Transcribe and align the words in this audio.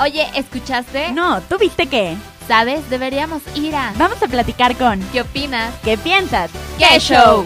Oye, 0.00 0.26
¿escuchaste? 0.36 1.10
No, 1.10 1.40
¿tú 1.40 1.58
viste 1.58 1.88
qué? 1.88 2.16
¿Sabes? 2.46 2.88
Deberíamos 2.88 3.42
ir 3.56 3.74
a... 3.74 3.92
Vamos 3.98 4.22
a 4.22 4.28
platicar 4.28 4.76
con... 4.76 5.00
¿Qué 5.10 5.22
opinas? 5.22 5.74
¿Qué 5.82 5.98
piensas? 5.98 6.52
¡Qué 6.78 7.00
show! 7.00 7.44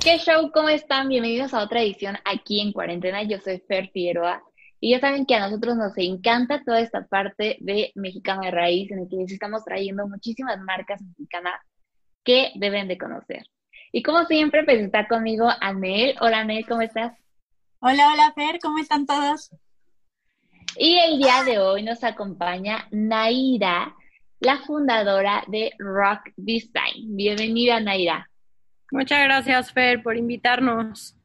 ¿Qué 0.00 0.18
show? 0.18 0.48
¿Cómo 0.52 0.68
están? 0.68 1.08
Bienvenidos 1.08 1.54
a 1.54 1.64
otra 1.64 1.82
edición 1.82 2.18
aquí 2.24 2.60
en 2.60 2.72
Cuarentena. 2.72 3.24
Yo 3.24 3.40
soy 3.40 3.60
Fer 3.66 3.90
Figueroa. 3.92 4.44
Y 4.78 4.92
ya 4.92 5.00
saben 5.00 5.26
que 5.26 5.34
a 5.34 5.40
nosotros 5.40 5.76
nos 5.76 5.98
encanta 5.98 6.62
toda 6.64 6.78
esta 6.78 7.04
parte 7.04 7.56
de 7.58 7.90
Mexicano 7.96 8.42
de 8.42 8.52
Raíz, 8.52 8.92
en 8.92 9.00
el 9.00 9.08
que 9.08 9.16
les 9.16 9.32
estamos 9.32 9.64
trayendo 9.64 10.06
muchísimas 10.06 10.60
marcas 10.60 11.02
mexicanas 11.02 11.60
que 12.22 12.52
deben 12.54 12.86
de 12.86 12.96
conocer. 12.96 13.42
Y 13.96 14.02
como 14.02 14.26
siempre, 14.26 14.62
pues 14.62 14.78
está 14.82 15.08
conmigo 15.08 15.48
Anel. 15.58 16.16
Hola 16.20 16.40
Anel, 16.40 16.66
¿cómo 16.66 16.82
estás? 16.82 17.16
Hola, 17.80 18.12
hola 18.12 18.30
Fer, 18.34 18.58
¿cómo 18.60 18.76
están 18.76 19.06
todos? 19.06 19.50
Y 20.76 20.98
el 20.98 21.16
día 21.16 21.44
de 21.44 21.58
hoy 21.58 21.82
nos 21.82 22.04
acompaña 22.04 22.88
Naira, 22.90 23.96
la 24.38 24.58
fundadora 24.58 25.44
de 25.46 25.72
Rock 25.78 26.28
Design. 26.36 27.16
Bienvenida, 27.16 27.80
Naira. 27.80 28.28
Muchas 28.92 29.24
gracias, 29.24 29.72
Fer, 29.72 30.02
por 30.02 30.18
invitarnos. 30.18 31.16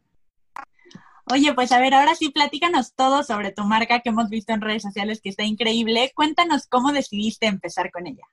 Oye, 1.25 1.53
pues 1.53 1.73
a 1.73 1.79
ver, 1.81 1.93
ahora 1.93 2.15
sí, 2.15 2.29
platícanos 2.29 2.95
todo 2.95 3.23
sobre 3.23 3.51
tu 3.51 3.65
marca 3.65 3.99
que 3.99 4.11
hemos 4.11 4.29
visto 4.29 4.53
en 4.53 4.61
redes 4.61 4.83
sociales 4.83 5.19
que 5.21 5.27
está 5.27 5.43
increíble. 5.43 6.13
Cuéntanos 6.15 6.67
cómo 6.67 6.93
decidiste 6.93 7.47
empezar 7.47 7.91
con 7.91 8.07
ella. 8.07 8.23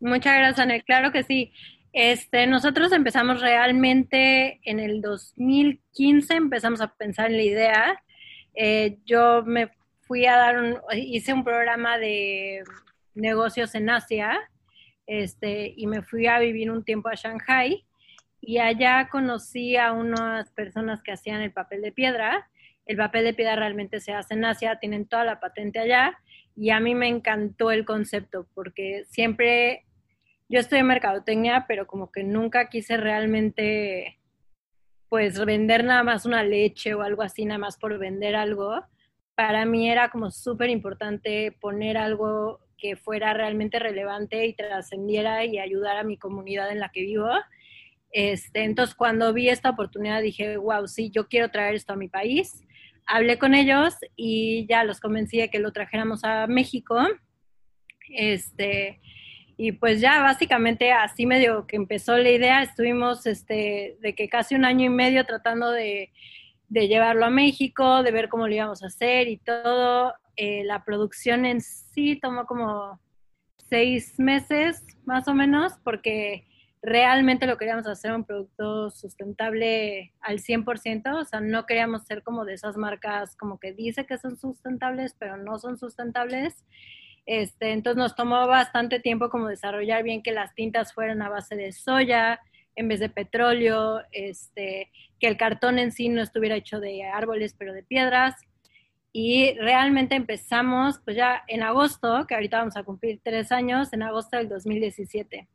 Muchas 0.00 0.36
gracias, 0.36 0.58
Anel. 0.58 0.84
Claro 0.84 1.12
que 1.12 1.22
sí. 1.22 1.50
Este, 1.92 2.46
nosotros 2.46 2.92
empezamos 2.92 3.40
realmente 3.40 4.60
en 4.64 4.78
el 4.78 5.00
2015, 5.00 6.34
empezamos 6.34 6.80
a 6.80 6.94
pensar 6.94 7.30
en 7.30 7.36
la 7.36 7.42
idea. 7.42 8.02
Eh, 8.54 8.98
yo 9.04 9.42
me 9.44 9.70
fui 10.02 10.26
a 10.26 10.36
dar 10.36 10.58
un, 10.58 10.78
hice 10.94 11.32
un 11.32 11.42
programa 11.42 11.98
de 11.98 12.62
negocios 13.14 13.74
en 13.74 13.90
Asia, 13.90 14.38
este, 15.06 15.74
y 15.76 15.88
me 15.88 16.02
fui 16.02 16.28
a 16.28 16.38
vivir 16.38 16.70
un 16.70 16.84
tiempo 16.84 17.08
a 17.08 17.14
Shanghai, 17.14 17.84
y 18.40 18.58
allá 18.58 19.08
conocí 19.10 19.76
a 19.76 19.92
unas 19.92 20.50
personas 20.50 21.02
que 21.02 21.12
hacían 21.12 21.42
el 21.42 21.52
papel 21.52 21.82
de 21.82 21.92
piedra. 21.92 22.48
El 22.86 22.96
papel 22.96 23.24
de 23.24 23.34
piedra 23.34 23.56
realmente 23.56 24.00
se 24.00 24.12
hace 24.12 24.34
en 24.34 24.44
Asia, 24.44 24.78
tienen 24.78 25.06
toda 25.06 25.24
la 25.24 25.40
patente 25.40 25.80
allá, 25.80 26.18
y 26.56 26.70
a 26.70 26.78
mí 26.78 26.94
me 26.94 27.08
encantó 27.08 27.72
el 27.72 27.84
concepto, 27.84 28.46
porque 28.54 29.04
siempre 29.08 29.84
yo 30.50 30.58
estoy 30.58 30.80
en 30.80 30.86
mercadotecnia, 30.88 31.64
pero 31.68 31.86
como 31.86 32.10
que 32.10 32.24
nunca 32.24 32.68
quise 32.68 32.96
realmente, 32.96 34.18
pues, 35.08 35.42
vender 35.44 35.84
nada 35.84 36.02
más 36.02 36.26
una 36.26 36.42
leche 36.42 36.92
o 36.94 37.02
algo 37.02 37.22
así, 37.22 37.44
nada 37.44 37.58
más 37.58 37.78
por 37.78 37.96
vender 37.98 38.34
algo. 38.34 38.84
Para 39.36 39.64
mí 39.64 39.88
era 39.88 40.10
como 40.10 40.32
súper 40.32 40.68
importante 40.68 41.56
poner 41.60 41.96
algo 41.96 42.58
que 42.76 42.96
fuera 42.96 43.32
realmente 43.32 43.78
relevante 43.78 44.44
y 44.44 44.54
trascendiera 44.54 45.44
y 45.44 45.60
ayudara 45.60 46.00
a 46.00 46.04
mi 46.04 46.16
comunidad 46.16 46.72
en 46.72 46.80
la 46.80 46.88
que 46.88 47.02
vivo. 47.02 47.30
Este, 48.10 48.64
entonces, 48.64 48.96
cuando 48.96 49.32
vi 49.32 49.50
esta 49.50 49.70
oportunidad, 49.70 50.20
dije, 50.20 50.56
wow, 50.56 50.88
sí, 50.88 51.12
yo 51.14 51.28
quiero 51.28 51.52
traer 51.52 51.76
esto 51.76 51.92
a 51.92 51.96
mi 51.96 52.08
país. 52.08 52.64
Hablé 53.06 53.38
con 53.38 53.54
ellos 53.54 53.94
y 54.16 54.66
ya 54.66 54.82
los 54.82 54.98
convencí 54.98 55.38
de 55.38 55.48
que 55.48 55.60
lo 55.60 55.70
trajéramos 55.70 56.24
a 56.24 56.48
México. 56.48 56.98
Este, 58.08 59.00
y 59.62 59.72
pues 59.72 60.00
ya 60.00 60.22
básicamente 60.22 60.90
así 60.90 61.26
medio 61.26 61.66
que 61.66 61.76
empezó 61.76 62.16
la 62.16 62.30
idea, 62.30 62.62
estuvimos 62.62 63.26
este, 63.26 63.98
de 64.00 64.14
que 64.14 64.26
casi 64.30 64.54
un 64.54 64.64
año 64.64 64.86
y 64.86 64.88
medio 64.88 65.26
tratando 65.26 65.70
de, 65.70 66.10
llevarlo 66.70 67.26
a 67.26 67.30
México, 67.30 68.02
de 68.02 68.10
ver 68.10 68.30
cómo 68.30 68.48
lo 68.48 68.54
íbamos 68.54 68.82
a 68.82 68.86
hacer 68.86 69.28
y 69.28 69.36
todo. 69.36 70.14
Eh, 70.36 70.64
la 70.64 70.82
producción 70.82 71.44
en 71.44 71.60
sí 71.60 72.18
tomó 72.18 72.46
como 72.46 72.98
seis 73.68 74.18
meses 74.18 74.82
más 75.04 75.28
o 75.28 75.34
menos, 75.34 75.74
porque 75.84 76.46
realmente 76.80 77.46
lo 77.46 77.58
queríamos 77.58 77.86
hacer 77.86 78.12
un 78.12 78.24
producto 78.24 78.90
sustentable 78.90 80.14
al 80.22 80.38
100%, 80.38 81.20
o 81.20 81.24
sea, 81.26 81.42
no 81.42 81.66
queríamos 81.66 82.06
ser 82.06 82.22
como 82.22 82.46
de 82.46 82.54
esas 82.54 82.78
marcas 82.78 83.36
como 83.36 83.58
que 83.58 83.74
dice 83.74 84.06
que 84.06 84.16
son 84.16 84.38
sustentables, 84.38 85.14
pero 85.18 85.36
no 85.36 85.58
son 85.58 85.76
sustentables. 85.76 86.64
Este, 87.30 87.70
entonces 87.70 87.96
nos 87.96 88.16
tomó 88.16 88.48
bastante 88.48 88.98
tiempo 88.98 89.30
como 89.30 89.46
desarrollar 89.46 90.02
bien 90.02 90.20
que 90.20 90.32
las 90.32 90.52
tintas 90.52 90.92
fueran 90.92 91.22
a 91.22 91.28
base 91.28 91.54
de 91.54 91.70
soya 91.70 92.40
en 92.74 92.88
vez 92.88 92.98
de 92.98 93.08
petróleo, 93.08 94.00
este, 94.10 94.90
que 95.20 95.28
el 95.28 95.36
cartón 95.36 95.78
en 95.78 95.92
sí 95.92 96.08
no 96.08 96.22
estuviera 96.22 96.56
hecho 96.56 96.80
de 96.80 97.04
árboles, 97.04 97.54
pero 97.56 97.72
de 97.72 97.84
piedras. 97.84 98.34
Y 99.12 99.54
realmente 99.58 100.16
empezamos, 100.16 100.98
pues 101.04 101.16
ya 101.16 101.44
en 101.46 101.62
agosto, 101.62 102.26
que 102.26 102.34
ahorita 102.34 102.58
vamos 102.58 102.76
a 102.76 102.82
cumplir 102.82 103.20
tres 103.22 103.52
años, 103.52 103.92
en 103.92 104.02
agosto 104.02 104.36
del 104.36 104.48
2017. 104.48 105.46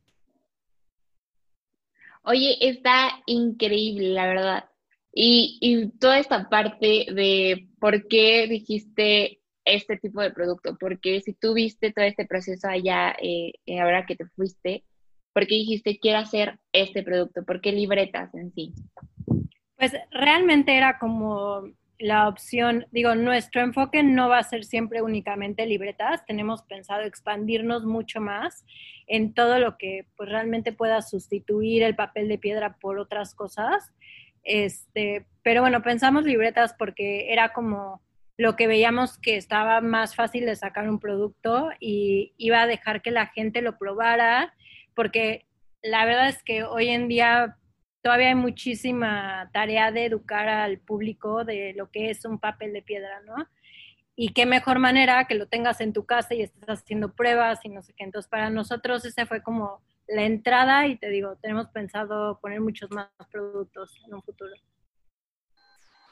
Oye, 2.23 2.55
está 2.61 3.21
increíble, 3.25 4.11
la 4.11 4.27
verdad. 4.27 4.69
Y, 5.13 5.57
y 5.59 5.89
toda 5.99 6.19
esta 6.19 6.47
parte 6.47 7.07
de 7.11 7.67
por 7.81 8.07
qué 8.07 8.47
dijiste 8.47 9.41
este 9.65 9.97
tipo 9.97 10.21
de 10.21 10.31
producto? 10.31 10.77
Porque 10.79 11.21
si 11.21 11.33
tú 11.33 11.53
viste 11.53 11.91
todo 11.91 12.05
este 12.05 12.25
proceso 12.25 12.67
allá, 12.67 13.15
eh, 13.21 13.53
eh, 13.65 13.79
ahora 13.81 14.05
que 14.05 14.15
te 14.15 14.25
fuiste, 14.27 14.83
¿por 15.33 15.47
qué 15.47 15.55
dijiste 15.55 15.99
quiero 15.99 16.19
hacer 16.19 16.59
este 16.71 17.03
producto? 17.03 17.43
¿Por 17.43 17.61
qué 17.61 17.71
libretas 17.71 18.33
en 18.35 18.53
sí? 18.53 18.73
Pues 19.77 19.93
realmente 20.11 20.77
era 20.77 20.97
como 20.99 21.69
la 21.97 22.27
opción, 22.27 22.85
digo, 22.91 23.15
nuestro 23.15 23.61
enfoque 23.61 24.03
no 24.03 24.29
va 24.29 24.39
a 24.39 24.43
ser 24.43 24.65
siempre 24.65 25.01
únicamente 25.01 25.65
libretas, 25.65 26.25
tenemos 26.25 26.61
pensado 26.63 27.03
expandirnos 27.03 27.85
mucho 27.85 28.19
más 28.19 28.65
en 29.07 29.33
todo 29.33 29.59
lo 29.59 29.77
que 29.77 30.05
pues 30.17 30.29
realmente 30.29 30.73
pueda 30.73 31.01
sustituir 31.01 31.83
el 31.83 31.95
papel 31.95 32.27
de 32.27 32.37
piedra 32.37 32.77
por 32.79 32.99
otras 32.99 33.33
cosas. 33.33 33.93
Este, 34.43 35.25
pero 35.41 35.61
bueno, 35.61 35.81
pensamos 35.81 36.25
libretas 36.25 36.75
porque 36.77 37.31
era 37.31 37.53
como 37.53 38.01
lo 38.37 38.55
que 38.55 38.67
veíamos 38.67 39.17
que 39.17 39.37
estaba 39.37 39.81
más 39.81 40.15
fácil 40.15 40.45
de 40.45 40.55
sacar 40.55 40.89
un 40.89 40.99
producto 40.99 41.69
y 41.79 42.33
iba 42.37 42.61
a 42.61 42.67
dejar 42.67 43.01
que 43.01 43.11
la 43.11 43.27
gente 43.27 43.61
lo 43.61 43.77
probara, 43.77 44.53
porque 44.93 45.45
la 45.81 46.05
verdad 46.05 46.27
es 46.27 46.43
que 46.43 46.63
hoy 46.63 46.89
en 46.89 47.07
día 47.07 47.57
todavía 48.01 48.29
hay 48.29 48.35
muchísima 48.35 49.49
tarea 49.53 49.91
de 49.91 50.05
educar 50.05 50.47
al 50.47 50.79
público 50.79 51.45
de 51.45 51.73
lo 51.75 51.89
que 51.91 52.09
es 52.09 52.25
un 52.25 52.39
papel 52.39 52.73
de 52.73 52.81
piedra, 52.81 53.21
¿no? 53.21 53.35
Y 54.15 54.33
qué 54.33 54.45
mejor 54.45 54.79
manera 54.79 55.25
que 55.25 55.35
lo 55.35 55.47
tengas 55.47 55.81
en 55.81 55.91
tu 55.91 56.05
casa 56.05 56.33
y 56.33 56.41
estés 56.41 56.69
haciendo 56.69 57.13
pruebas 57.13 57.63
y 57.65 57.69
no 57.69 57.81
sé 57.81 57.93
qué. 57.93 58.03
Entonces, 58.03 58.29
para 58.29 58.49
nosotros 58.49 59.03
ese 59.05 59.25
fue 59.25 59.41
como 59.41 59.81
la 60.07 60.23
entrada 60.23 60.87
y 60.87 60.97
te 60.97 61.09
digo, 61.09 61.35
tenemos 61.37 61.67
pensado 61.69 62.39
poner 62.39 62.61
muchos 62.61 62.91
más 62.91 63.09
productos 63.31 63.99
en 64.05 64.13
un 64.13 64.21
futuro. 64.21 64.53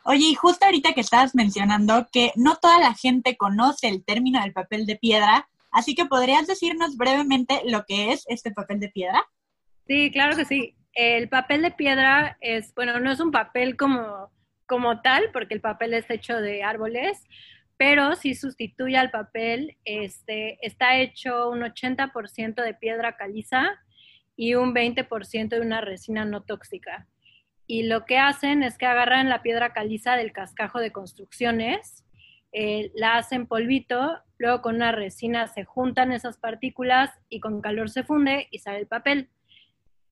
Oye, 0.06 0.28
y 0.32 0.36
justo 0.36 0.66
ahorita 0.66 0.94
que 0.94 1.02
estabas 1.02 1.34
mencionando 1.34 2.08
que 2.12 2.34
no 2.36 2.56
toda 2.58 2.78
la 2.80 2.94
gente 2.94 3.38
conoce 3.38 3.88
el 3.88 4.04
término 4.04 4.42
del 4.42 4.52
papel 4.52 4.86
de 4.86 4.98
piedra, 4.98 5.48
así 5.72 5.96
que 5.96 6.06
podrías 6.06 6.46
decirnos 6.46 6.98
brevemente 6.98 7.62
lo 7.66 7.86
que 7.86 8.12
es 8.12 8.26
este 8.28 8.52
papel 8.52 8.82
de 8.82 8.90
piedra. 8.90 9.24
Sí, 9.88 10.12
claro 10.12 10.36
que 10.36 10.44
sí. 10.44 10.76
El 10.94 11.30
papel 11.30 11.62
de 11.62 11.72
piedra 11.72 12.38
es, 12.42 12.74
bueno, 12.76 13.00
no 13.00 13.12
es 13.12 13.22
un 13.22 13.32
papel 13.32 13.78
como, 13.78 14.30
como 14.66 15.02
tal, 15.02 15.30
porque 15.32 15.54
el 15.54 15.62
papel 15.62 15.94
es 15.94 16.10
hecho 16.10 16.36
de 16.36 16.64
árboles, 16.64 17.24
pero 17.78 18.16
sí 18.16 18.36
sustituye 18.36 18.98
al 18.98 19.10
papel. 19.10 19.78
Este, 19.86 20.58
está 20.66 20.98
hecho 20.98 21.50
un 21.50 21.62
80% 21.62 22.62
de 22.62 22.74
piedra 22.74 23.16
caliza 23.16 23.72
y 24.36 24.56
un 24.56 24.76
20% 24.76 25.48
de 25.48 25.62
una 25.62 25.80
resina 25.80 26.26
no 26.26 26.42
tóxica 26.42 27.08
y 27.74 27.82
lo 27.82 28.06
que 28.06 28.20
hacen 28.20 28.62
es 28.62 28.78
que 28.78 28.86
agarran 28.86 29.30
la 29.30 29.42
piedra 29.42 29.74
caliza 29.74 30.16
del 30.16 30.32
cascajo 30.32 30.80
de 30.80 30.92
construcciones, 30.92 32.06
eh, 32.52 32.92
la 32.94 33.18
hacen 33.18 33.48
polvito, 33.48 34.20
luego 34.38 34.62
con 34.62 34.76
una 34.76 34.92
resina 34.92 35.48
se 35.48 35.64
juntan 35.64 36.12
esas 36.12 36.38
partículas 36.38 37.10
y 37.30 37.40
con 37.40 37.62
calor 37.62 37.90
se 37.90 38.04
funde 38.04 38.48
y 38.52 38.60
sale 38.60 38.78
el 38.78 38.86
papel. 38.86 39.32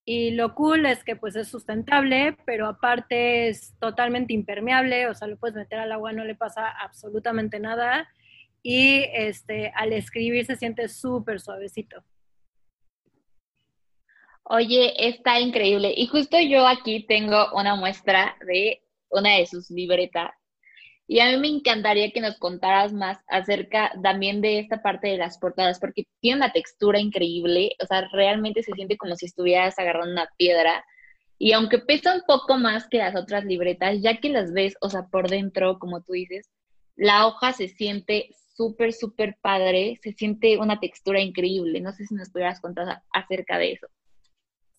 Y 0.06 0.32
lo 0.32 0.56
cool 0.56 0.88
es 0.88 1.04
que 1.04 1.16
pues 1.16 1.36
es 1.36 1.50
sustentable, 1.50 2.36
pero 2.48 2.66
aparte 2.66 3.50
es 3.50 3.76
totalmente 3.78 4.34
impermeable, 4.34 5.06
o 5.06 5.14
sea, 5.14 5.28
lo 5.28 5.38
puedes 5.38 5.56
meter 5.56 5.78
al 5.78 5.92
agua, 5.92 6.14
no 6.14 6.24
le 6.24 6.34
pasa 6.34 6.68
absolutamente 6.68 7.60
nada. 7.60 8.10
Y 8.64 9.06
este, 9.14 9.72
al 9.76 9.94
escribir 9.94 10.48
se 10.48 10.56
siente 10.56 10.88
súper 10.88 11.40
suavecito. 11.40 12.04
Oye, 14.54 14.94
está 15.08 15.40
increíble. 15.40 15.94
Y 15.96 16.08
justo 16.08 16.38
yo 16.38 16.68
aquí 16.68 17.06
tengo 17.08 17.48
una 17.54 17.78
muestra 17.78 18.36
de 18.46 18.82
una 19.10 19.38
de 19.38 19.46
sus 19.46 19.70
libretas. 19.72 20.32
Y 21.08 21.22
a 21.22 21.32
mí 21.32 21.38
me 21.38 21.48
encantaría 21.48 22.12
que 22.12 22.20
nos 22.20 22.38
contaras 22.38 22.92
más 22.92 23.18
acerca 23.30 23.94
también 24.04 24.42
de 24.42 24.60
esta 24.60 24.82
parte 24.82 25.08
de 25.08 25.18
las 25.18 25.38
portadas, 25.38 25.80
porque 25.80 26.04
tiene 26.20 26.38
una 26.38 26.52
textura 26.52 27.00
increíble, 27.00 27.72
o 27.82 27.86
sea, 27.86 28.10
realmente 28.12 28.62
se 28.62 28.74
siente 28.74 28.98
como 28.98 29.16
si 29.16 29.28
estuvieras 29.28 29.80
agarrando 29.80 30.12
una 30.12 30.30
piedra. 30.38 30.84
Y 31.38 31.54
aunque 31.54 31.80
pesa 31.80 32.14
un 32.14 32.24
poco 32.28 32.58
más 32.58 32.88
que 32.90 32.98
las 32.98 33.16
otras 33.16 33.46
libretas, 33.46 34.02
ya 34.02 34.18
que 34.20 34.30
las 34.30 34.52
ves, 34.52 34.76
o 34.82 34.90
sea, 34.90 35.04
por 35.08 35.30
dentro, 35.30 35.80
como 35.80 36.02
tú 36.04 36.12
dices, 36.12 36.50
la 36.98 37.26
hoja 37.26 37.54
se 37.54 37.70
siente 37.70 38.30
súper, 38.58 38.92
súper 38.92 39.38
padre, 39.42 39.98
se 40.04 40.12
siente 40.12 40.58
una 40.58 40.82
textura 40.82 41.22
increíble. 41.22 41.80
No 41.80 41.94
sé 41.94 42.06
si 42.06 42.16
nos 42.16 42.32
pudieras 42.32 42.60
contar 42.60 43.02
acerca 43.14 43.58
de 43.58 43.74
eso. 43.74 43.88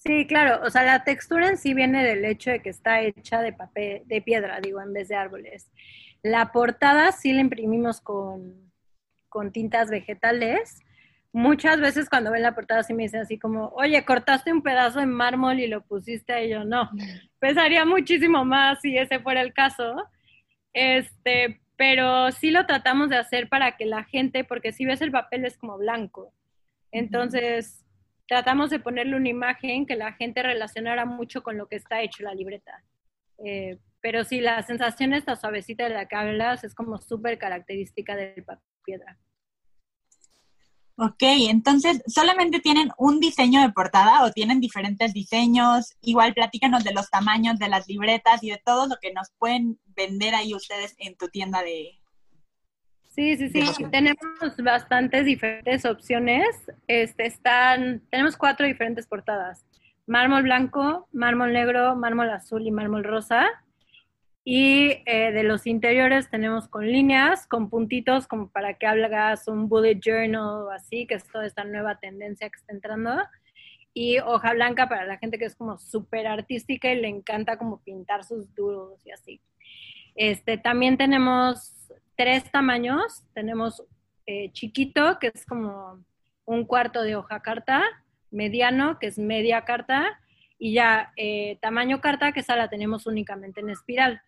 Sí, 0.05 0.27
claro, 0.27 0.67
o 0.67 0.71
sea, 0.71 0.83
la 0.83 1.05
textura 1.05 1.49
en 1.49 1.57
sí 1.57 1.75
viene 1.75 2.03
del 2.05 2.25
hecho 2.25 2.51
de 2.51 2.61
que 2.61 2.71
está 2.71 3.03
hecha 3.03 3.41
de 3.41 3.53
papel, 3.53 4.03
de 4.07 4.21
piedra, 4.21 4.61
digo, 4.61 4.81
en 4.81 4.93
vez 4.93 5.07
de 5.09 5.15
árboles. 5.15 5.71
La 6.25 6.51
portada 6.51 7.13
sí 7.13 7.33
la 7.33 7.41
imprimimos 7.41 8.01
con, 8.01 8.73
con 9.29 9.53
tintas 9.53 9.91
vegetales. 9.91 10.81
Muchas 11.33 11.81
veces 11.81 12.09
cuando 12.09 12.33
ven 12.33 12.43
la 12.43 12.55
portada 12.55 12.83
sí 12.83 12.95
me 12.95 13.05
dicen 13.05 13.21
así 13.21 13.39
como, 13.39 13.69
oye, 13.77 14.05
cortaste 14.05 14.53
un 14.53 14.63
pedazo 14.63 14.99
de 14.99 15.07
mármol 15.07 15.61
y 15.61 15.69
lo 15.69 15.83
pusiste 15.83 16.33
ahí, 16.33 16.51
yo 16.51 16.65
no. 16.65 16.91
Pesaría 17.39 17.85
muchísimo 17.85 18.45
más 18.45 18.81
si 18.81 18.99
ese 18.99 19.21
fuera 19.21 19.41
el 19.41 19.55
caso. 19.55 19.95
Este, 20.73 21.61
pero 21.77 22.33
sí 22.33 22.51
lo 22.51 22.67
tratamos 22.67 23.09
de 23.09 23.19
hacer 23.19 23.49
para 23.49 23.77
que 23.77 23.87
la 23.87 24.03
gente, 24.03 24.43
porque 24.43 24.73
si 24.73 24.85
ves 24.85 25.01
el 25.01 25.13
papel 25.13 25.45
es 25.45 25.57
como 25.57 25.79
blanco. 25.79 26.33
Entonces, 26.91 27.85
tratamos 28.33 28.71
de 28.71 28.81
ponerle 28.81 29.15
una 29.15 29.29
imagen 29.29 29.85
que 29.85 29.95
la 29.95 30.15
gente 30.15 30.43
relacionara 30.43 31.05
mucho 31.05 31.43
con 31.43 31.59
lo 31.59 31.67
que 31.67 31.77
está 31.77 32.01
hecho 32.01 32.23
la 32.23 32.33
libreta. 32.33 32.83
Eh, 33.45 33.79
pero 34.01 34.25
sí, 34.25 34.41
la 34.41 34.63
sensación 34.63 35.13
esta 35.13 35.37
suavecita 35.37 35.85
de 35.85 35.91
la 35.91 36.09
que 36.09 36.17
hablas 36.17 36.65
es 36.65 36.75
como 36.75 36.97
súper 36.97 37.37
característica 37.37 38.17
del 38.17 38.43
piedra. 38.87 39.19
Ok, 40.97 41.23
entonces, 41.51 42.03
¿solamente 42.07 42.61
tienen 42.61 42.89
un 42.97 43.21
diseño 43.21 43.61
de 43.61 43.71
portada 43.71 44.25
o 44.25 44.33
tienen 44.33 44.61
diferentes 44.61 45.13
diseños? 45.13 45.93
Igual 46.01 46.33
platícanos 46.33 46.85
de 46.85 46.95
los 46.95 47.11
tamaños 47.11 47.59
de 47.59 47.69
las 47.69 47.87
libretas 47.87 48.43
y 48.43 48.49
de 48.49 48.63
todo 48.65 48.87
lo 48.87 48.97
que 48.99 49.13
nos 49.13 49.29
pueden 49.37 49.79
vender 49.95 50.35
ahí 50.35 50.55
ustedes 50.55 50.95
en 50.97 51.19
tu 51.19 51.29
tienda 51.29 51.63
de, 51.63 52.02
Sí, 53.15 53.37
sí, 53.37 53.51
sí. 53.51 53.85
Tenemos 53.91 54.17
bastantes 54.65 55.27
diferentes 55.27 55.85
opciones. 55.85 56.47
Este, 56.87 57.27
están, 57.27 58.01
tenemos 58.11 58.39
cuatro 58.39 58.67
diferentes 58.67 59.07
portadas. 59.07 59.67
Mármol 60.07 60.45
blanco, 60.45 61.09
mármol 61.13 61.53
negro, 61.53 61.95
mármol 61.95 62.31
azul 62.31 62.67
y 62.67 62.71
mármol 62.71 63.05
rosa. 63.05 63.51
Y 64.45 65.03
eh, 65.05 65.31
de 65.31 65.43
los 65.43 65.67
interiores 65.67 66.31
tenemos 66.31 66.69
con 66.69 66.91
líneas, 66.91 67.47
con 67.47 67.69
puntitos, 67.69 68.27
como 68.27 68.49
para 68.49 68.75
que 68.75 68.87
hagas 68.87 69.47
un 69.47 69.69
bullet 69.69 70.01
journal 70.01 70.65
o 70.65 70.71
así, 70.71 71.07
que 71.07 71.15
es 71.15 71.29
toda 71.29 71.45
esta 71.45 71.65
nueva 71.65 71.99
tendencia 71.99 72.49
que 72.49 72.59
está 72.59 72.73
entrando. 72.73 73.23
Y 73.93 74.21
hoja 74.21 74.55
blanca 74.55 74.89
para 74.89 75.05
la 75.05 75.19
gente 75.19 75.39
que 75.39 75.45
es 75.45 75.55
como 75.55 75.77
súper 75.77 76.27
artística 76.27 76.91
y 76.91 77.03
le 77.03 77.09
encanta 77.09 77.59
como 77.59 77.83
pintar 77.83 78.25
sus 78.25 78.55
duros 78.55 79.05
y 79.05 79.11
así. 79.11 79.43
Este, 80.15 80.57
también 80.57 80.97
tenemos 80.97 81.75
tres 82.17 82.51
tamaños. 82.51 83.23
Tenemos 83.35 83.83
eh, 84.27 84.51
chiquito, 84.53 85.19
que 85.19 85.33
es 85.35 85.45
como 85.47 86.05
un 86.45 86.65
cuarto 86.65 87.03
de 87.03 87.17
hoja 87.17 87.41
carta, 87.41 87.83
mediano, 88.31 88.99
que 88.99 89.09
es 89.09 89.19
media 89.19 89.65
carta, 89.65 90.19
y 90.59 90.75
ya 90.75 91.13
eh, 91.17 91.59
tamaño 91.61 92.01
carta, 92.01 92.33
que 92.33 92.41
esa 92.41 92.57
la 92.57 92.69
tenemos 92.69 93.07
únicamente 93.07 93.61
en 93.61 93.71
espiral. 93.71 94.23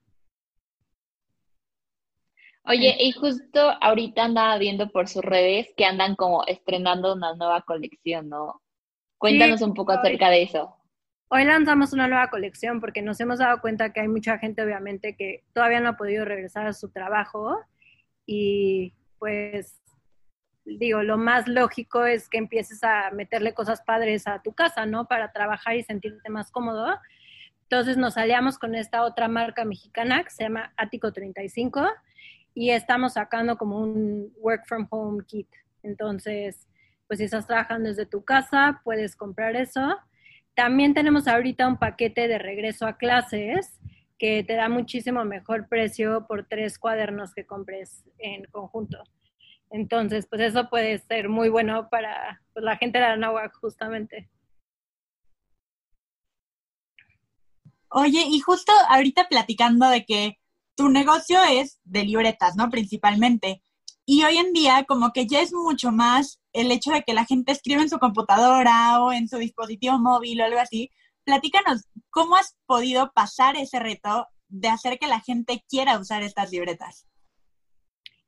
Oye, 2.66 2.96
y 2.98 3.12
justo 3.12 3.72
ahorita 3.80 4.24
andaba 4.24 4.56
viendo 4.56 4.88
por 4.88 5.06
sus 5.06 5.22
redes 5.22 5.68
que 5.76 5.84
andan 5.84 6.16
como 6.16 6.46
estrenando 6.46 7.12
una 7.12 7.34
nueva 7.34 7.60
colección, 7.62 8.30
¿no? 8.30 8.62
Cuéntanos 9.18 9.60
un 9.60 9.74
poco 9.74 9.92
acerca 9.92 10.30
de 10.30 10.42
eso. 10.42 10.74
Hoy 11.28 11.44
lanzamos 11.44 11.92
una 11.92 12.08
nueva 12.08 12.28
colección 12.30 12.80
porque 12.80 13.02
nos 13.02 13.20
hemos 13.20 13.38
dado 13.38 13.60
cuenta 13.60 13.92
que 13.92 14.00
hay 14.00 14.08
mucha 14.08 14.38
gente, 14.38 14.62
obviamente, 14.62 15.14
que 15.14 15.44
todavía 15.52 15.80
no 15.80 15.90
ha 15.90 15.96
podido 15.96 16.24
regresar 16.24 16.66
a 16.66 16.72
su 16.72 16.90
trabajo 16.90 17.60
y 18.26 18.94
pues 19.18 19.80
digo, 20.64 21.02
lo 21.02 21.18
más 21.18 21.46
lógico 21.46 22.04
es 22.04 22.28
que 22.28 22.38
empieces 22.38 22.82
a 22.82 23.10
meterle 23.10 23.54
cosas 23.54 23.82
padres 23.82 24.26
a 24.26 24.42
tu 24.42 24.52
casa, 24.52 24.86
¿no? 24.86 25.06
Para 25.06 25.32
trabajar 25.32 25.76
y 25.76 25.82
sentirte 25.82 26.30
más 26.30 26.50
cómodo. 26.50 26.98
Entonces 27.62 27.96
nos 27.96 28.16
aliamos 28.16 28.58
con 28.58 28.74
esta 28.74 29.02
otra 29.02 29.28
marca 29.28 29.64
mexicana 29.64 30.22
que 30.22 30.30
se 30.30 30.44
llama 30.44 30.72
Ático 30.76 31.12
35 31.12 31.86
y 32.54 32.70
estamos 32.70 33.14
sacando 33.14 33.56
como 33.56 33.80
un 33.80 34.32
work 34.36 34.64
from 34.66 34.86
home 34.90 35.24
kit. 35.26 35.48
Entonces, 35.82 36.68
pues 37.06 37.18
si 37.18 37.24
estás 37.24 37.46
trabajando 37.46 37.88
desde 37.88 38.06
tu 38.06 38.24
casa, 38.24 38.80
puedes 38.84 39.16
comprar 39.16 39.56
eso. 39.56 39.98
También 40.54 40.94
tenemos 40.94 41.26
ahorita 41.26 41.66
un 41.66 41.78
paquete 41.78 42.28
de 42.28 42.38
regreso 42.38 42.86
a 42.86 42.96
clases 42.96 43.80
que 44.18 44.44
te 44.44 44.54
da 44.54 44.68
muchísimo 44.68 45.24
mejor 45.24 45.68
precio 45.68 46.26
por 46.26 46.46
tres 46.46 46.78
cuadernos 46.78 47.34
que 47.34 47.46
compres 47.46 48.04
en 48.18 48.44
conjunto. 48.44 49.02
Entonces, 49.70 50.26
pues 50.28 50.40
eso 50.40 50.68
puede 50.70 50.98
ser 50.98 51.28
muy 51.28 51.48
bueno 51.48 51.88
para 51.90 52.40
pues, 52.52 52.64
la 52.64 52.76
gente 52.76 52.98
de 52.98 53.06
Anáhuac, 53.06 53.52
justamente. 53.60 54.30
Oye, 57.88 58.24
y 58.28 58.40
justo 58.40 58.72
ahorita 58.88 59.28
platicando 59.28 59.88
de 59.88 60.04
que 60.04 60.38
tu 60.76 60.88
negocio 60.88 61.38
es 61.48 61.80
de 61.84 62.04
libretas, 62.04 62.56
¿no? 62.56 62.70
Principalmente. 62.70 63.62
Y 64.06 64.22
hoy 64.24 64.36
en 64.36 64.52
día 64.52 64.84
como 64.84 65.12
que 65.12 65.26
ya 65.26 65.40
es 65.40 65.52
mucho 65.52 65.92
más 65.92 66.40
el 66.52 66.70
hecho 66.70 66.92
de 66.92 67.02
que 67.02 67.14
la 67.14 67.24
gente 67.24 67.52
escribe 67.52 67.82
en 67.82 67.88
su 67.88 67.98
computadora 67.98 69.02
o 69.02 69.12
en 69.12 69.28
su 69.28 69.38
dispositivo 69.38 69.98
móvil 69.98 70.40
o 70.40 70.44
algo 70.44 70.58
así, 70.58 70.90
platícanos, 71.24 71.86
¿cómo 72.10 72.36
has 72.36 72.56
podido 72.66 73.12
pasar 73.12 73.56
ese 73.56 73.78
reto 73.78 74.28
de 74.48 74.68
hacer 74.68 74.98
que 74.98 75.06
la 75.06 75.20
gente 75.20 75.64
quiera 75.68 75.98
usar 75.98 76.22
estas 76.22 76.52
libretas? 76.52 77.06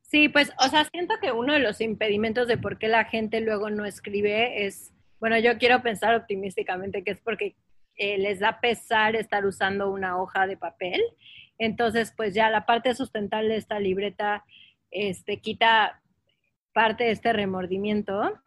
Sí, 0.01 0.29
pues, 0.29 0.53
o 0.59 0.69
sea, 0.69 0.85
siento 0.85 1.15
que 1.21 1.31
uno 1.31 1.53
de 1.53 1.59
los 1.59 1.81
impedimentos 1.81 2.47
de 2.47 2.57
por 2.57 2.77
qué 2.77 2.87
la 2.87 3.05
gente 3.05 3.41
luego 3.41 3.69
no 3.69 3.85
escribe 3.85 4.65
es, 4.65 4.93
bueno, 5.19 5.37
yo 5.37 5.57
quiero 5.57 5.81
pensar 5.81 6.15
optimísticamente 6.15 7.03
que 7.03 7.11
es 7.11 7.21
porque 7.21 7.55
eh, 7.95 8.17
les 8.17 8.39
da 8.39 8.61
pesar 8.61 9.15
estar 9.15 9.45
usando 9.45 9.89
una 9.89 10.21
hoja 10.21 10.47
de 10.47 10.55
papel. 10.55 11.01
Entonces, 11.57 12.13
pues 12.15 12.33
ya 12.33 12.49
la 12.49 12.65
parte 12.65 12.93
sustentable 12.93 13.49
de 13.49 13.57
esta 13.57 13.79
libreta 13.79 14.45
este, 14.91 15.41
quita 15.41 16.01
parte 16.73 17.05
de 17.05 17.11
este 17.11 17.33
remordimiento. 17.33 18.39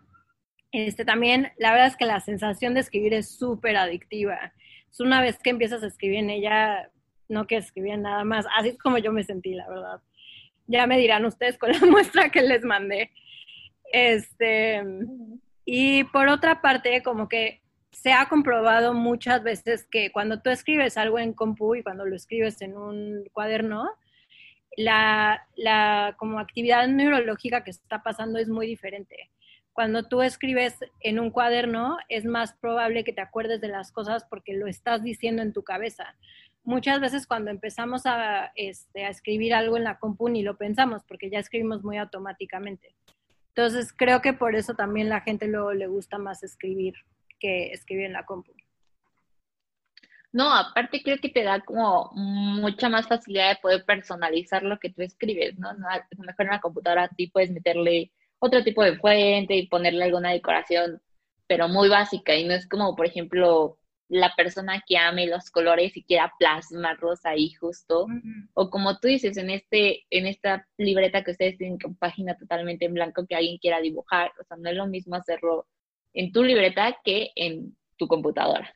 Este, 0.72 1.04
también, 1.04 1.52
la 1.58 1.72
verdad 1.72 1.88
es 1.88 1.96
que 1.96 2.06
la 2.06 2.20
sensación 2.20 2.74
de 2.74 2.80
escribir 2.80 3.12
es 3.14 3.28
súper 3.28 3.76
adictiva. 3.76 4.52
Una 4.98 5.20
vez 5.20 5.38
que 5.38 5.50
empiezas 5.50 5.82
a 5.82 5.86
escribir 5.86 6.18
en 6.18 6.30
ella, 6.30 6.90
no 7.28 7.46
que 7.46 7.56
escribir 7.56 7.98
nada 7.98 8.24
más. 8.24 8.46
Así 8.56 8.70
es 8.70 8.78
como 8.78 8.98
yo 8.98 9.12
me 9.12 9.24
sentí, 9.24 9.54
la 9.54 9.68
verdad. 9.68 10.00
Ya 10.66 10.86
me 10.86 10.98
dirán 10.98 11.24
ustedes 11.24 11.58
con 11.58 11.72
la 11.80 11.80
muestra 11.80 12.30
que 12.30 12.42
les 12.42 12.64
mandé. 12.64 13.10
Este, 13.92 14.82
y 15.64 16.04
por 16.04 16.28
otra 16.28 16.60
parte, 16.60 17.02
como 17.02 17.28
que 17.28 17.60
se 17.90 18.12
ha 18.12 18.28
comprobado 18.28 18.94
muchas 18.94 19.42
veces 19.42 19.86
que 19.90 20.12
cuando 20.12 20.40
tú 20.40 20.50
escribes 20.50 20.96
algo 20.96 21.18
en 21.18 21.32
compu 21.32 21.74
y 21.74 21.82
cuando 21.82 22.06
lo 22.06 22.14
escribes 22.14 22.62
en 22.62 22.76
un 22.76 23.24
cuaderno, 23.32 23.90
la, 24.76 25.44
la 25.56 26.14
como 26.16 26.38
actividad 26.38 26.86
neurológica 26.86 27.64
que 27.64 27.72
está 27.72 28.04
pasando 28.04 28.38
es 28.38 28.48
muy 28.48 28.68
diferente 28.68 29.30
cuando 29.72 30.02
tú 30.04 30.22
escribes 30.22 30.78
en 31.00 31.20
un 31.20 31.30
cuaderno, 31.30 31.96
es 32.08 32.24
más 32.24 32.52
probable 32.54 33.04
que 33.04 33.12
te 33.12 33.20
acuerdes 33.20 33.60
de 33.60 33.68
las 33.68 33.92
cosas 33.92 34.24
porque 34.24 34.54
lo 34.54 34.66
estás 34.66 35.02
diciendo 35.02 35.42
en 35.42 35.52
tu 35.52 35.62
cabeza. 35.62 36.16
Muchas 36.64 37.00
veces 37.00 37.26
cuando 37.26 37.50
empezamos 37.50 38.04
a, 38.04 38.52
este, 38.54 39.04
a 39.04 39.08
escribir 39.08 39.54
algo 39.54 39.76
en 39.76 39.84
la 39.84 39.98
compu 39.98 40.28
ni 40.28 40.42
lo 40.42 40.56
pensamos 40.56 41.02
porque 41.04 41.30
ya 41.30 41.38
escribimos 41.38 41.82
muy 41.82 41.96
automáticamente. 41.96 42.94
Entonces 43.48 43.92
creo 43.92 44.20
que 44.20 44.32
por 44.32 44.54
eso 44.54 44.74
también 44.74 45.08
la 45.08 45.22
gente 45.22 45.46
luego 45.46 45.72
le 45.72 45.86
gusta 45.86 46.18
más 46.18 46.42
escribir 46.42 46.94
que 47.38 47.72
escribir 47.72 48.06
en 48.06 48.12
la 48.12 48.26
compu. 48.26 48.52
No, 50.32 50.54
aparte 50.54 51.02
creo 51.02 51.18
que 51.18 51.28
te 51.28 51.42
da 51.42 51.60
como 51.60 52.10
mucha 52.14 52.88
más 52.88 53.08
facilidad 53.08 53.48
de 53.48 53.60
poder 53.60 53.84
personalizar 53.84 54.62
lo 54.62 54.78
que 54.78 54.90
tú 54.90 55.02
escribes, 55.02 55.58
¿no? 55.58 55.74
Mejor 55.74 56.42
en 56.42 56.48
una 56.48 56.60
computadora 56.60 57.10
sí 57.16 57.26
puedes 57.26 57.50
meterle 57.50 58.12
otro 58.40 58.64
tipo 58.64 58.82
de 58.82 58.96
fuente 58.98 59.54
y 59.54 59.68
ponerle 59.68 60.04
alguna 60.04 60.32
decoración, 60.32 61.00
pero 61.46 61.68
muy 61.68 61.88
básica. 61.88 62.34
Y 62.34 62.44
no 62.44 62.54
es 62.54 62.68
como, 62.68 62.96
por 62.96 63.06
ejemplo, 63.06 63.78
la 64.10 64.34
persona 64.34 64.82
que 64.86 64.98
ame 64.98 65.28
los 65.28 65.50
colores 65.50 65.96
y 65.96 66.02
quiera 66.02 66.32
plasmarlos 66.38 67.24
ahí 67.24 67.52
justo, 67.52 68.06
o 68.54 68.68
como 68.68 68.98
tú 68.98 69.06
dices, 69.06 69.36
en 69.36 69.50
este 69.50 70.04
en 70.10 70.26
esta 70.26 70.66
libreta 70.78 71.22
que 71.22 71.30
ustedes 71.30 71.56
tienen 71.56 71.78
con 71.78 71.94
página 71.94 72.36
totalmente 72.36 72.86
en 72.86 72.94
blanco 72.94 73.24
que 73.28 73.36
alguien 73.36 73.58
quiera 73.58 73.80
dibujar, 73.80 74.32
o 74.40 74.44
sea, 74.44 74.56
no 74.56 74.68
es 74.68 74.76
lo 74.76 74.88
mismo 74.88 75.14
hacerlo 75.14 75.68
en 76.12 76.32
tu 76.32 76.42
libreta 76.42 76.96
que 77.04 77.30
en 77.36 77.76
tu 77.96 78.08
computadora. 78.08 78.74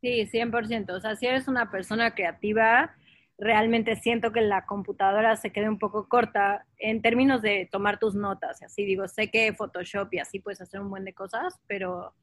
Sí, 0.00 0.26
100%, 0.26 0.90
o 0.90 1.00
sea, 1.00 1.14
si 1.14 1.26
eres 1.26 1.46
una 1.46 1.70
persona 1.70 2.14
creativa, 2.14 2.96
realmente 3.38 3.96
siento 3.96 4.32
que 4.32 4.40
la 4.40 4.66
computadora 4.66 5.36
se 5.36 5.52
queda 5.52 5.68
un 5.68 5.78
poco 5.78 6.08
corta 6.08 6.66
en 6.78 7.02
términos 7.02 7.42
de 7.42 7.68
tomar 7.70 7.98
tus 7.98 8.14
notas. 8.14 8.62
Así 8.62 8.84
digo, 8.84 9.08
sé 9.08 9.30
que 9.30 9.52
Photoshop 9.52 10.12
y 10.14 10.18
así 10.18 10.40
puedes 10.40 10.60
hacer 10.60 10.80
un 10.80 10.90
buen 10.90 11.04
de 11.04 11.14
cosas, 11.14 11.60
pero 11.66 12.14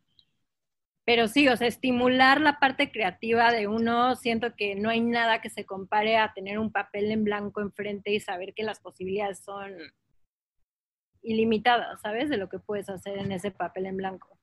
pero 1.05 1.27
sí, 1.27 1.49
o 1.49 1.57
sea, 1.57 1.67
estimular 1.67 2.39
la 2.39 2.59
parte 2.59 2.91
creativa 2.91 3.51
de 3.51 3.67
uno, 3.67 4.15
siento 4.15 4.55
que 4.55 4.75
no 4.75 4.89
hay 4.89 5.01
nada 5.01 5.41
que 5.41 5.49
se 5.49 5.65
compare 5.65 6.17
a 6.17 6.33
tener 6.33 6.59
un 6.59 6.71
papel 6.71 7.11
en 7.11 7.25
blanco 7.25 7.61
enfrente 7.61 8.11
y 8.11 8.21
saber 8.21 8.53
que 8.53 8.63
las 8.63 8.79
posibilidades 8.79 9.39
son 9.43 9.73
ilimitadas, 11.21 11.99
¿sabes? 12.01 12.29
De 12.29 12.37
lo 12.37 12.47
que 12.49 12.59
puedes 12.59 12.89
hacer 12.89 13.17
en 13.17 13.33
ese 13.33 13.51
papel 13.51 13.85
en 13.87 13.97
blanco. 13.97 14.37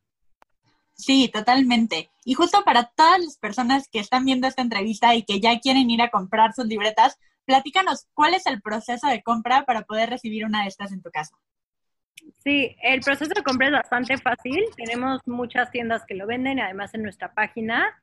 Sí, 1.00 1.30
totalmente. 1.32 2.10
Y 2.26 2.34
justo 2.34 2.62
para 2.62 2.84
todas 2.84 3.20
las 3.24 3.38
personas 3.38 3.88
que 3.88 4.00
están 4.00 4.26
viendo 4.26 4.46
esta 4.46 4.60
entrevista 4.60 5.14
y 5.14 5.22
que 5.22 5.40
ya 5.40 5.58
quieren 5.58 5.90
ir 5.90 6.02
a 6.02 6.10
comprar 6.10 6.52
sus 6.52 6.66
libretas, 6.66 7.18
platícanos 7.46 8.06
cuál 8.12 8.34
es 8.34 8.46
el 8.46 8.60
proceso 8.60 9.06
de 9.08 9.22
compra 9.22 9.64
para 9.64 9.82
poder 9.82 10.10
recibir 10.10 10.44
una 10.44 10.62
de 10.62 10.68
estas 10.68 10.92
en 10.92 11.00
tu 11.00 11.10
casa. 11.10 11.36
Sí, 12.44 12.76
el 12.82 13.00
proceso 13.00 13.32
de 13.34 13.42
compra 13.42 13.68
es 13.68 13.72
bastante 13.72 14.18
fácil. 14.18 14.62
Tenemos 14.76 15.20
muchas 15.26 15.70
tiendas 15.70 16.04
que 16.06 16.14
lo 16.14 16.26
venden, 16.26 16.60
además 16.60 16.92
en 16.92 17.02
nuestra 17.02 17.32
página. 17.32 17.98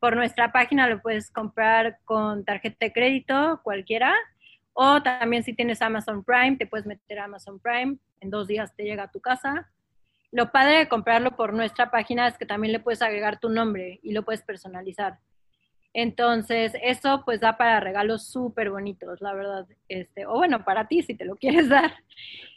Por 0.00 0.16
nuestra 0.16 0.50
página 0.50 0.88
lo 0.88 1.00
puedes 1.00 1.30
comprar 1.30 1.98
con 2.04 2.44
tarjeta 2.44 2.86
de 2.86 2.92
crédito, 2.92 3.60
cualquiera. 3.62 4.12
O 4.72 5.00
también 5.00 5.44
si 5.44 5.54
tienes 5.54 5.80
Amazon 5.80 6.24
Prime, 6.24 6.56
te 6.56 6.66
puedes 6.66 6.86
meter 6.86 7.20
a 7.20 7.24
Amazon 7.24 7.60
Prime. 7.60 7.98
En 8.20 8.30
dos 8.30 8.48
días 8.48 8.74
te 8.74 8.82
llega 8.82 9.04
a 9.04 9.12
tu 9.12 9.20
casa. 9.20 9.70
Lo 10.32 10.50
padre 10.50 10.78
de 10.78 10.88
comprarlo 10.88 11.36
por 11.36 11.52
nuestra 11.52 11.90
página 11.90 12.26
es 12.26 12.38
que 12.38 12.46
también 12.46 12.72
le 12.72 12.80
puedes 12.80 13.02
agregar 13.02 13.38
tu 13.38 13.50
nombre 13.50 14.00
y 14.02 14.12
lo 14.12 14.24
puedes 14.24 14.42
personalizar. 14.42 15.18
Entonces, 15.94 16.72
eso 16.82 17.22
pues 17.26 17.40
da 17.40 17.58
para 17.58 17.78
regalos 17.80 18.26
súper 18.26 18.70
bonitos, 18.70 19.20
la 19.20 19.34
verdad. 19.34 19.66
Este, 19.88 20.24
o 20.24 20.34
bueno, 20.36 20.64
para 20.64 20.88
ti 20.88 21.02
si 21.02 21.14
te 21.14 21.26
lo 21.26 21.36
quieres 21.40 21.68
dar. 21.68 21.92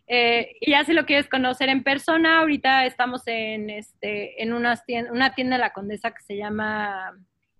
Eh, 0.08 0.55
y 0.62 0.72
ya 0.72 0.86
si 0.86 0.94
lo 0.94 1.05
quieres 1.05 1.27
conocer 1.27 1.67
en 1.67 1.84
persona, 1.84 2.39
ahorita 2.39 2.86
estamos 2.86 3.24
en, 3.27 3.70
este, 3.70 4.41
en 4.41 4.53
una, 4.53 4.77
tienda, 4.77 5.12
una 5.12 5.36
tienda 5.36 5.58
de 5.58 5.62
la 5.62 5.74
Condesa 5.74 6.12
que 6.12 6.22
se 6.22 6.38
llama 6.38 7.12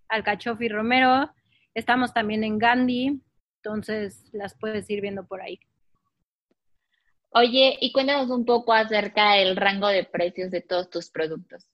Alcachofi 0.08 0.70
Romero. 0.70 1.30
Estamos 1.74 2.14
también 2.14 2.46
en 2.46 2.58
Gandhi, 2.58 3.20
entonces 3.58 4.30
las 4.32 4.56
puedes 4.56 4.90
ir 4.90 5.02
viendo 5.02 5.28
por 5.28 5.42
ahí. 5.42 5.60
Oye, 7.38 7.78
y 7.82 7.92
cuéntanos 7.92 8.30
un 8.30 8.46
poco 8.46 8.72
acerca 8.72 9.34
del 9.34 9.58
rango 9.58 9.90
de 9.90 10.06
precios 10.06 10.52
de 10.52 10.62
todos 10.62 10.90
tus 10.90 11.10
productos. 11.10 11.70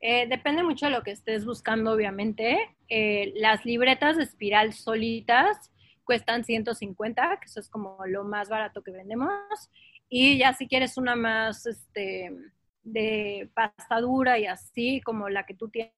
Eh, 0.00 0.26
depende 0.26 0.62
mucho 0.62 0.86
de 0.86 0.92
lo 0.92 1.02
que 1.02 1.10
estés 1.10 1.44
buscando, 1.44 1.92
obviamente. 1.92 2.74
Eh, 2.88 3.34
las 3.36 3.66
libretas 3.66 4.16
de 4.16 4.22
espiral 4.22 4.72
solitas 4.72 5.70
cuestan 6.02 6.44
150, 6.44 7.40
que 7.40 7.44
eso 7.44 7.60
es 7.60 7.68
como 7.68 7.98
lo 8.06 8.24
más 8.24 8.48
barato 8.48 8.82
que 8.82 8.90
vendemos. 8.90 9.70
Y 10.08 10.38
ya 10.38 10.54
si 10.54 10.66
quieres 10.66 10.96
una 10.96 11.14
más 11.14 11.66
este, 11.66 12.34
de 12.82 13.50
pasta 13.52 14.00
dura 14.00 14.38
y 14.38 14.46
así, 14.46 15.02
como 15.02 15.28
la 15.28 15.44
que 15.44 15.52
tú 15.52 15.68
tienes, 15.68 15.92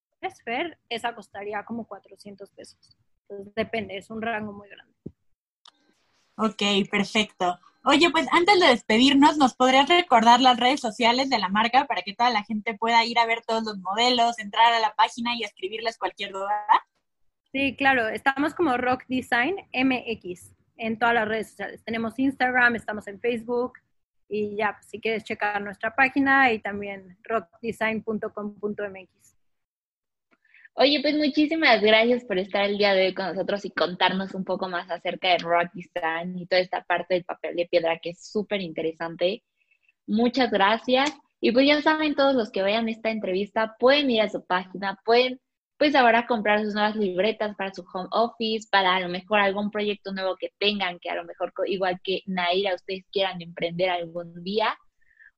Fer, 0.45 0.77
esa 0.89 1.15
costaría 1.15 1.65
como 1.65 1.87
400 1.87 2.51
pesos. 2.51 2.97
Entonces 3.29 3.55
depende, 3.55 3.97
es 3.97 4.11
un 4.11 4.21
rango 4.21 4.53
muy 4.53 4.69
grande. 4.69 4.97
Ok, 6.35 6.91
perfecto. 6.91 7.57
Oye, 7.83 8.11
pues 8.11 8.27
antes 8.33 8.61
de 8.61 8.67
despedirnos, 8.67 9.39
¿nos 9.39 9.55
podrías 9.55 9.89
recordar 9.89 10.39
las 10.41 10.59
redes 10.59 10.81
sociales 10.81 11.31
de 11.31 11.39
la 11.39 11.49
marca 11.49 11.87
para 11.87 12.03
que 12.03 12.15
toda 12.15 12.29
la 12.29 12.45
gente 12.45 12.75
pueda 12.75 13.03
ir 13.07 13.19
a 13.19 13.25
ver 13.25 13.41
todos 13.47 13.65
los 13.65 13.79
modelos, 13.79 14.39
entrar 14.39 14.75
a 14.75 14.81
la 14.81 14.95
página 14.95 15.35
y 15.35 15.45
escribirles 15.45 15.97
cualquier 15.97 16.33
duda? 16.33 16.67
Sí, 17.53 17.75
claro, 17.77 18.09
estamos 18.09 18.55
como 18.55 18.77
Rock 18.77 19.05
Design 19.09 19.57
MX 19.73 20.53
en 20.77 20.99
todas 20.99 21.15
las 21.15 21.27
redes 21.27 21.49
sociales. 21.49 21.83
Tenemos 21.83 22.19
Instagram, 22.19 22.77
estamos 22.77 23.09
en 23.09 23.19
Facebook 23.19 23.79
y 24.29 24.57
ya, 24.57 24.79
si 24.83 25.01
quieres 25.01 25.25
checar 25.25 25.63
nuestra 25.63 25.95
página 25.95 26.53
y 26.53 26.59
también 26.59 27.17
rockdesign.com.mx. 27.25 29.40
Oye, 30.75 31.01
pues 31.03 31.15
muchísimas 31.17 31.83
gracias 31.83 32.25
por 32.25 32.39
estar 32.39 32.65
el 32.65 32.79
día 32.79 32.95
de 32.95 33.07
hoy 33.09 33.15
con 33.15 33.27
nosotros 33.27 33.65
y 33.65 33.71
contarnos 33.71 34.35
un 34.35 34.45
poco 34.45 34.69
más 34.69 34.91
acerca 34.91 35.29
de 35.29 35.39
Rock 35.39 35.71
Design 35.75 36.39
y 36.39 36.47
toda 36.47 36.63
esta 36.63 36.83
parte 36.85 37.15
del 37.15 37.25
papel 37.25 37.57
de 37.57 37.67
piedra 37.67 37.99
que 37.99 38.11
es 38.11 38.25
súper 38.31 38.61
interesante. 38.63 39.43
Muchas 40.07 40.51
gracias. 40.51 41.13
Y 41.41 41.53
pues 41.53 41.67
ya 41.67 41.83
saben, 41.83 42.15
todos 42.15 42.35
los 42.35 42.51
que 42.51 42.63
vean 42.63 42.89
esta 42.89 43.11
entrevista 43.11 43.77
pueden 43.79 44.11
ir 44.11 44.23
a 44.23 44.29
su 44.31 44.45
página, 44.45 44.99
pueden 45.05 45.41
pues 45.79 45.95
ahora 45.95 46.27
comprar 46.27 46.63
sus 46.63 46.75
nuevas 46.75 46.97
libretas 46.97 47.57
para 47.57 47.73
su 47.73 47.85
home 47.93 48.09
office, 48.13 48.69
para 48.71 48.97
a 48.97 49.01
lo 49.01 49.09
mejor 49.09 49.41
algún 49.41 49.71
proyecto 49.71 50.13
nuevo 50.13 50.37
que 50.37 50.53
tengan, 50.59 50.99
que 50.99 51.11
a 51.11 51.15
lo 51.15 51.25
mejor 51.25 51.53
igual 51.67 52.01
que 52.05 52.23
Naira, 52.27 52.75
ustedes 52.75 53.05
quieran 53.13 53.41
emprender 53.41 53.91
algún 53.91 54.43
día, 54.45 54.77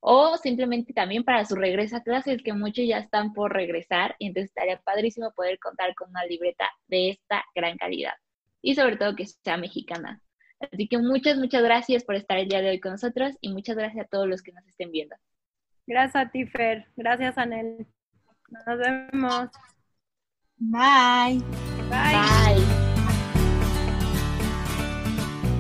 o 0.04 0.37
simplemente 0.37 0.92
también 0.92 1.23
para 1.23 1.44
su 1.44 1.54
regreso 1.54 1.97
a 1.97 2.02
clases, 2.02 2.42
que 2.42 2.52
muchos 2.52 2.85
ya 2.87 2.99
están 2.99 3.32
por 3.32 3.52
regresar, 3.52 4.16
y 4.18 4.26
entonces 4.26 4.50
estaría 4.50 4.78
padrísimo 4.80 5.32
poder 5.32 5.61
contar 5.61 5.94
con 5.94 6.11
una 6.11 6.25
libreta 6.25 6.68
de 6.88 7.11
esta 7.11 7.44
gran 7.54 7.76
calidad, 7.76 8.14
y 8.61 8.75
sobre 8.75 8.97
todo 8.97 9.14
que 9.14 9.26
sea 9.26 9.56
mexicana. 9.56 10.21
Así 10.59 10.88
que 10.88 10.99
muchas, 10.99 11.38
muchas 11.38 11.62
gracias 11.62 12.04
por 12.04 12.16
estar 12.16 12.37
el 12.38 12.49
día 12.49 12.61
de 12.61 12.71
hoy 12.71 12.80
con 12.80 12.92
nosotros 12.92 13.37
y 13.40 13.52
muchas 13.52 13.76
gracias 13.76 14.04
a 14.04 14.09
todos 14.09 14.28
los 14.28 14.42
que 14.42 14.52
nos 14.52 14.66
estén 14.66 14.90
viendo. 14.90 15.16
Gracias 15.87 16.26
a 16.26 16.30
ti, 16.30 16.47
Fer. 16.47 16.87
Gracias, 16.97 17.38
Anel. 17.38 17.87
Nos 18.49 18.78
vemos. 18.78 19.49
Bye. 20.59 21.42
Bye. 21.88 22.81